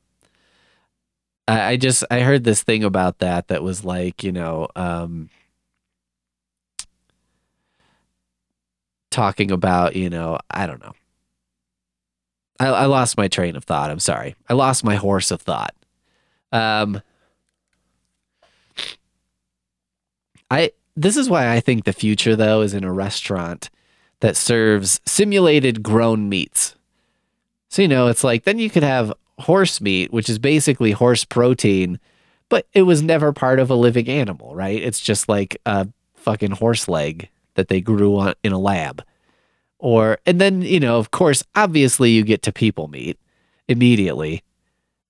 [1.47, 5.29] I, I, just, I heard this thing about that that was like, you know, um,
[9.11, 10.93] talking about you know I don't know.
[12.59, 13.89] I, I lost my train of thought.
[13.89, 14.35] I'm sorry.
[14.49, 15.73] I lost my horse of thought.
[16.51, 17.01] Um,
[20.51, 23.69] I this is why I think the future though is in a restaurant
[24.19, 26.75] that serves simulated grown meats.
[27.69, 31.23] So you know, it's like then you could have horse meat, which is basically horse
[31.23, 31.99] protein,
[32.49, 34.81] but it was never part of a living animal, right?
[34.81, 39.03] It's just like a fucking horse leg that they grew on in a lab.
[39.79, 43.17] Or and then, you know, of course, obviously you get to people meat
[43.67, 44.43] immediately,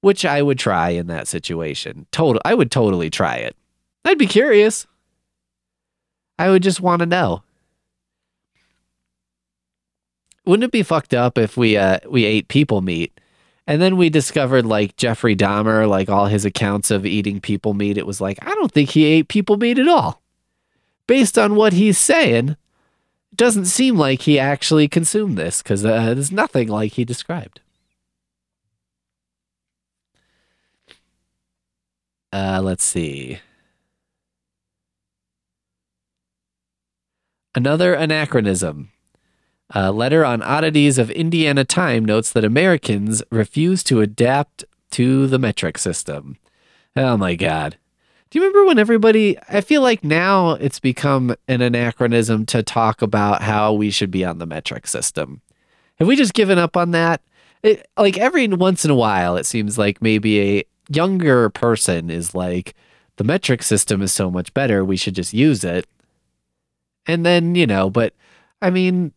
[0.02, 2.06] which I would try in that situation.
[2.12, 3.56] Total I would totally try it.
[4.06, 4.86] I'd be curious.
[6.38, 7.44] I would just want to know.
[10.46, 13.20] Wouldn't it be fucked up if we uh we ate people meat
[13.68, 17.98] and then we discovered like Jeffrey Dahmer, like all his accounts of eating people meat,
[17.98, 20.22] it was like I don't think he ate people meat at all.
[21.10, 26.14] Based on what he's saying, it doesn't seem like he actually consumed this because uh,
[26.14, 27.62] there's nothing like he described.
[32.32, 33.40] Uh, let's see.
[37.56, 38.92] Another anachronism.
[39.72, 45.40] A letter on oddities of Indiana Time notes that Americans refuse to adapt to the
[45.40, 46.38] metric system.
[46.96, 47.78] Oh my God.
[48.30, 53.02] Do you remember when everybody, I feel like now it's become an anachronism to talk
[53.02, 55.42] about how we should be on the metric system.
[55.98, 57.22] Have we just given up on that?
[57.64, 62.36] It, like every once in a while, it seems like maybe a younger person is
[62.36, 62.76] like,
[63.16, 65.88] the metric system is so much better, we should just use it.
[67.08, 68.14] And then, you know, but
[68.62, 69.12] I mean,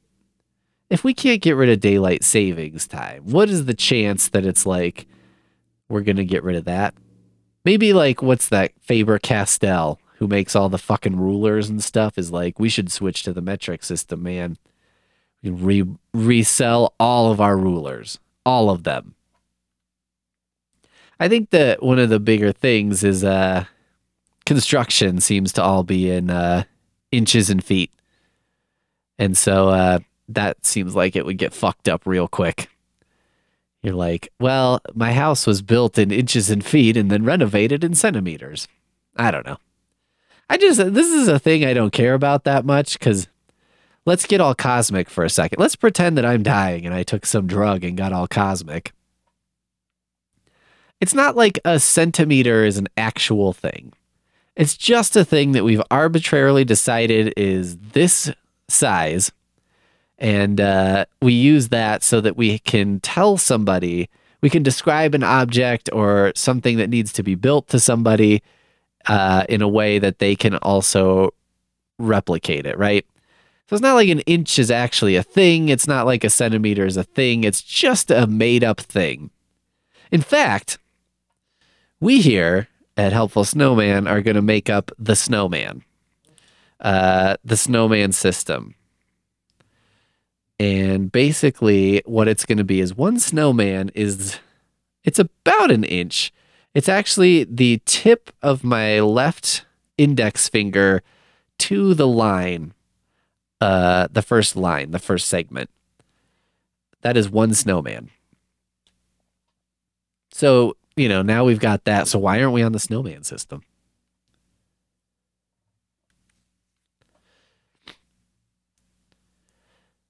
[0.89, 4.65] if we can't get rid of daylight savings time, what is the chance that it's
[4.65, 5.07] like
[5.91, 6.95] we're going to get rid of that?
[7.65, 12.31] Maybe like what's that Faber Castell who makes all the fucking rulers and stuff is
[12.31, 14.57] like we should switch to the metric system, man.
[15.43, 19.15] We re- resell all of our rulers, all of them.
[21.19, 23.65] I think that one of the bigger things is uh
[24.47, 26.65] construction seems to all be in uh
[27.11, 27.93] inches and feet.
[29.19, 29.99] And so uh
[30.29, 32.69] that seems like it would get fucked up real quick.
[33.83, 37.95] You're like, well, my house was built in inches and feet and then renovated in
[37.95, 38.69] centimeters.
[39.17, 39.59] I don't know.
[40.49, 43.27] I just, this is a thing I don't care about that much because
[44.07, 45.59] let's get all cosmic for a second.
[45.59, 48.93] Let's pretend that I'm dying and I took some drug and got all cosmic.
[51.01, 53.93] It's not like a centimeter is an actual thing.
[54.55, 58.31] It's just a thing that we've arbitrarily decided is this
[58.69, 59.33] size
[60.23, 64.09] and uh, we use that so that we can tell somebody,
[64.41, 68.41] we can describe an object or something that needs to be built to somebody
[69.07, 71.35] uh, in a way that they can also
[71.99, 73.05] replicate it, right?
[73.67, 75.69] So it's not like an inch is actually a thing.
[75.69, 77.43] It's not like a centimeter is a thing.
[77.43, 79.31] It's just a made up thing.
[80.13, 80.79] In fact,
[81.99, 85.83] we here at Helpful Snowman are going to make up the snowman,
[86.79, 88.77] uh, the snowman system.
[90.63, 94.39] And basically, what it's going to be is one snowman is
[95.03, 96.33] it's about an inch.
[96.73, 99.65] It's actually the tip of my left
[99.99, 101.03] index finger
[101.59, 102.75] to the line,
[103.61, 105.69] uh, the first line, the first segment.
[107.01, 108.11] That is one snowman.
[110.31, 112.07] So, you know, now we've got that.
[112.07, 113.65] So, why aren't we on the snowman system?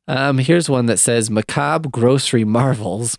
[0.09, 3.19] Um, here's one that says macabre grocery marvels.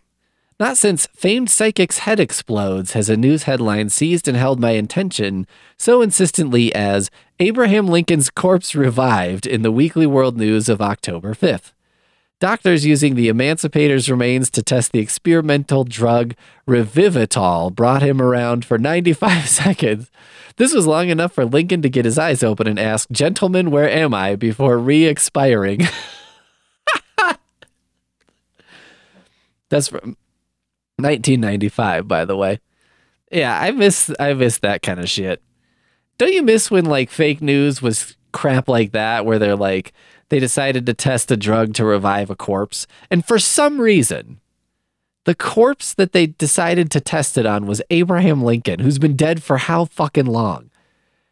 [0.60, 5.48] Not since famed psychic's head explodes has a news headline seized and held my attention
[5.78, 7.10] so insistently as
[7.40, 11.74] Abraham Lincoln's corpse revived in the Weekly World News of October 5th.
[12.40, 16.36] Doctors using the emancipator's remains to test the experimental drug
[16.68, 20.12] Revivitol brought him around for 95 seconds.
[20.58, 23.90] This was long enough for Lincoln to get his eyes open and ask, Gentlemen, where
[23.90, 24.36] am I?
[24.36, 25.88] before re expiring.
[29.74, 30.18] That's from
[30.98, 32.60] 1995, by the way.
[33.32, 35.42] Yeah, I miss I miss that kind of shit.
[36.20, 39.92] Don't you miss when like fake news was crap like that, where they're like
[40.30, 44.40] they decided to test a drug to revive a corpse, and for some reason,
[45.26, 49.42] the corpse that they decided to test it on was Abraham Lincoln, who's been dead
[49.42, 50.70] for how fucking long?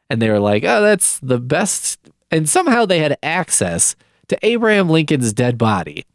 [0.09, 1.99] And they were like, oh, that's the best.
[2.31, 3.95] And somehow they had access
[4.29, 6.05] to Abraham Lincoln's dead body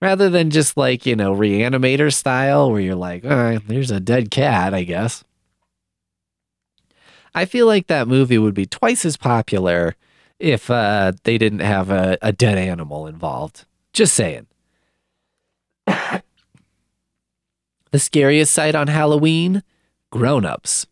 [0.00, 4.00] rather than just like, you know, reanimator style where you're like, all right, there's a
[4.00, 5.24] dead cat, I guess.
[7.34, 9.94] I feel like that movie would be twice as popular
[10.38, 13.64] if uh, they didn't have a, a dead animal involved.
[13.92, 14.46] Just saying.
[15.86, 16.22] the
[17.94, 19.62] scariest sight on Halloween?
[20.10, 20.86] Grown ups.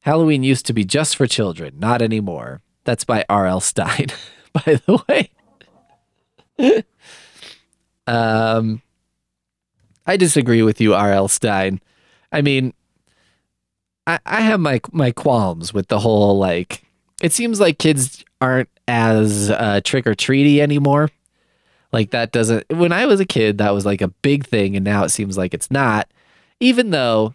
[0.00, 2.62] Halloween used to be just for children, not anymore.
[2.84, 3.60] That's by R.L.
[3.60, 4.08] Stine
[4.52, 5.30] by the way.
[8.06, 8.82] um,
[10.06, 11.28] I disagree with you, R.L.
[11.28, 11.80] Stine.
[12.32, 12.72] I mean,
[14.06, 16.82] I, I have my my qualms with the whole like.
[17.22, 21.10] It seems like kids aren't as uh, trick or treaty anymore.
[21.92, 22.66] Like that doesn't.
[22.70, 25.36] When I was a kid, that was like a big thing, and now it seems
[25.36, 26.08] like it's not.
[26.60, 27.34] Even though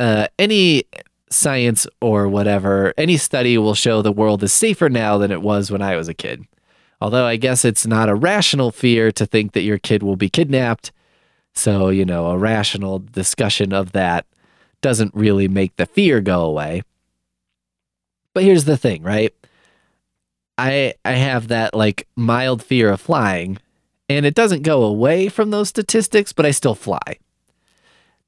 [0.00, 0.84] uh, any
[1.30, 5.70] science or whatever, any study will show the world is safer now than it was
[5.70, 6.46] when I was a kid.
[7.04, 10.30] Although I guess it's not a rational fear to think that your kid will be
[10.30, 10.90] kidnapped.
[11.52, 14.24] So, you know, a rational discussion of that
[14.80, 16.80] doesn't really make the fear go away.
[18.32, 19.34] But here's the thing, right?
[20.56, 23.58] I I have that like mild fear of flying
[24.08, 27.18] and it doesn't go away from those statistics, but I still fly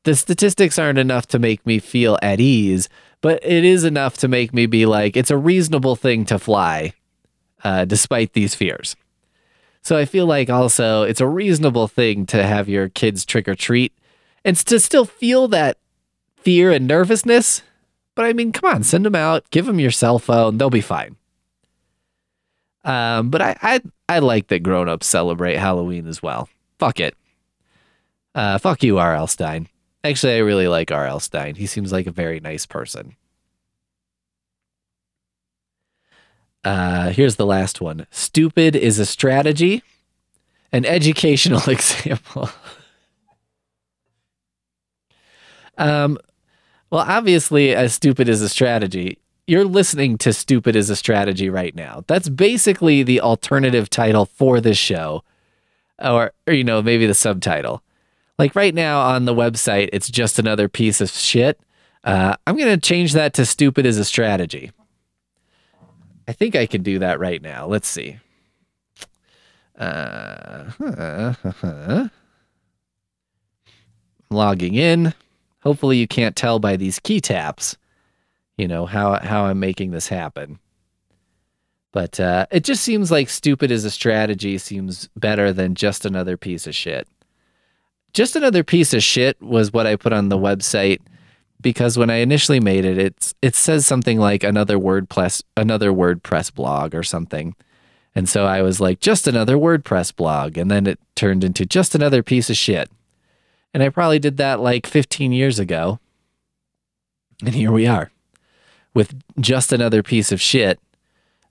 [0.05, 2.91] the statistics aren't enough to make me feel at ease,
[3.23, 6.93] but it is enough to make me be like, it's a reasonable thing to fly,
[7.67, 8.95] uh, despite these fears.
[9.83, 13.57] So I feel like also it's a reasonable thing to have your kids trick or
[13.57, 13.93] treat
[14.45, 15.77] and to still feel that
[16.37, 17.63] fear and nervousness.
[18.15, 20.81] But I mean, come on, send them out, give them your cell phone, they'll be
[20.81, 21.17] fine.
[22.85, 26.49] Um, but I, I I like that grown ups celebrate Halloween as well.
[26.79, 27.17] Fuck it.
[28.33, 29.27] Uh, fuck you, R.L.
[29.27, 29.67] Stine.
[30.05, 31.19] Actually, I really like R.L.
[31.19, 31.57] Stine.
[31.57, 33.17] He seems like a very nice person.
[36.67, 38.09] Uh, here's the last one.
[38.11, 39.85] Stupid is a strategy,
[40.73, 42.51] an educational example.
[45.79, 46.19] um,
[46.91, 51.73] well, obviously, as stupid is a strategy, you're listening to Stupid is a Strategy right
[51.73, 52.03] now.
[52.09, 55.23] That's basically the alternative title for this show,
[56.01, 57.81] or, or you know, maybe the subtitle.
[58.41, 61.61] Like right now on the website, it's just another piece of shit.
[62.03, 64.73] Uh, I'm going to change that to stupid is a strategy.
[66.29, 67.67] I think I can do that right now.
[67.67, 68.19] Let's see.
[69.79, 70.71] Uh,
[74.31, 75.15] logging in.
[75.61, 77.77] Hopefully, you can't tell by these key taps,
[78.57, 80.59] you know, how, how I'm making this happen.
[81.93, 86.37] But uh, it just seems like stupid as a strategy seems better than just another
[86.37, 87.09] piece of shit.
[88.13, 91.01] Just another piece of shit was what I put on the website
[91.67, 96.55] because when I initially made it, it's it says something like another WordPress another WordPress
[96.55, 97.57] blog or something.
[98.15, 100.57] And so I was like, just another WordPress blog.
[100.57, 102.89] And then it turned into just another piece of shit.
[103.75, 105.99] And I probably did that like 15 years ago.
[107.45, 108.13] And here we are
[108.95, 110.79] with just another piece of shit.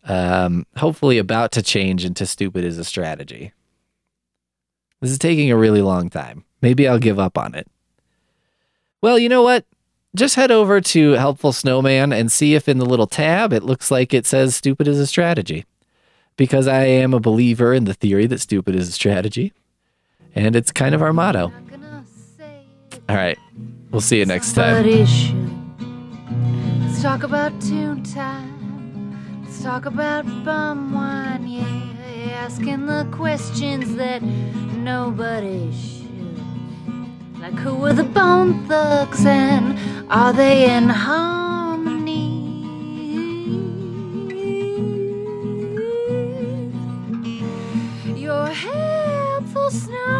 [0.05, 3.51] Um, hopefully about to change into stupid as a strategy.
[5.01, 6.45] This is taking a really long time.
[6.61, 7.67] Maybe I'll give up on it.
[9.01, 9.65] Well, you know what?
[10.15, 13.91] Just head over to Helpful Snowman and see if in the little tab it looks
[13.91, 15.65] like it says stupid is a strategy.
[16.37, 19.51] Because I am a believer in the theory that stupid is a strategy.
[20.33, 21.51] And it's kind of our motto.
[23.09, 23.37] All right.
[23.91, 24.85] We'll see you next time.
[26.81, 29.43] Let's talk about tune time.
[29.43, 31.91] Let's talk about bum wine, yeah.
[32.35, 35.94] Asking the questions that nobody should.
[37.39, 39.77] Like who are the bone thugs and
[40.09, 42.31] are they in harmony?
[48.15, 50.14] Your helpful snow.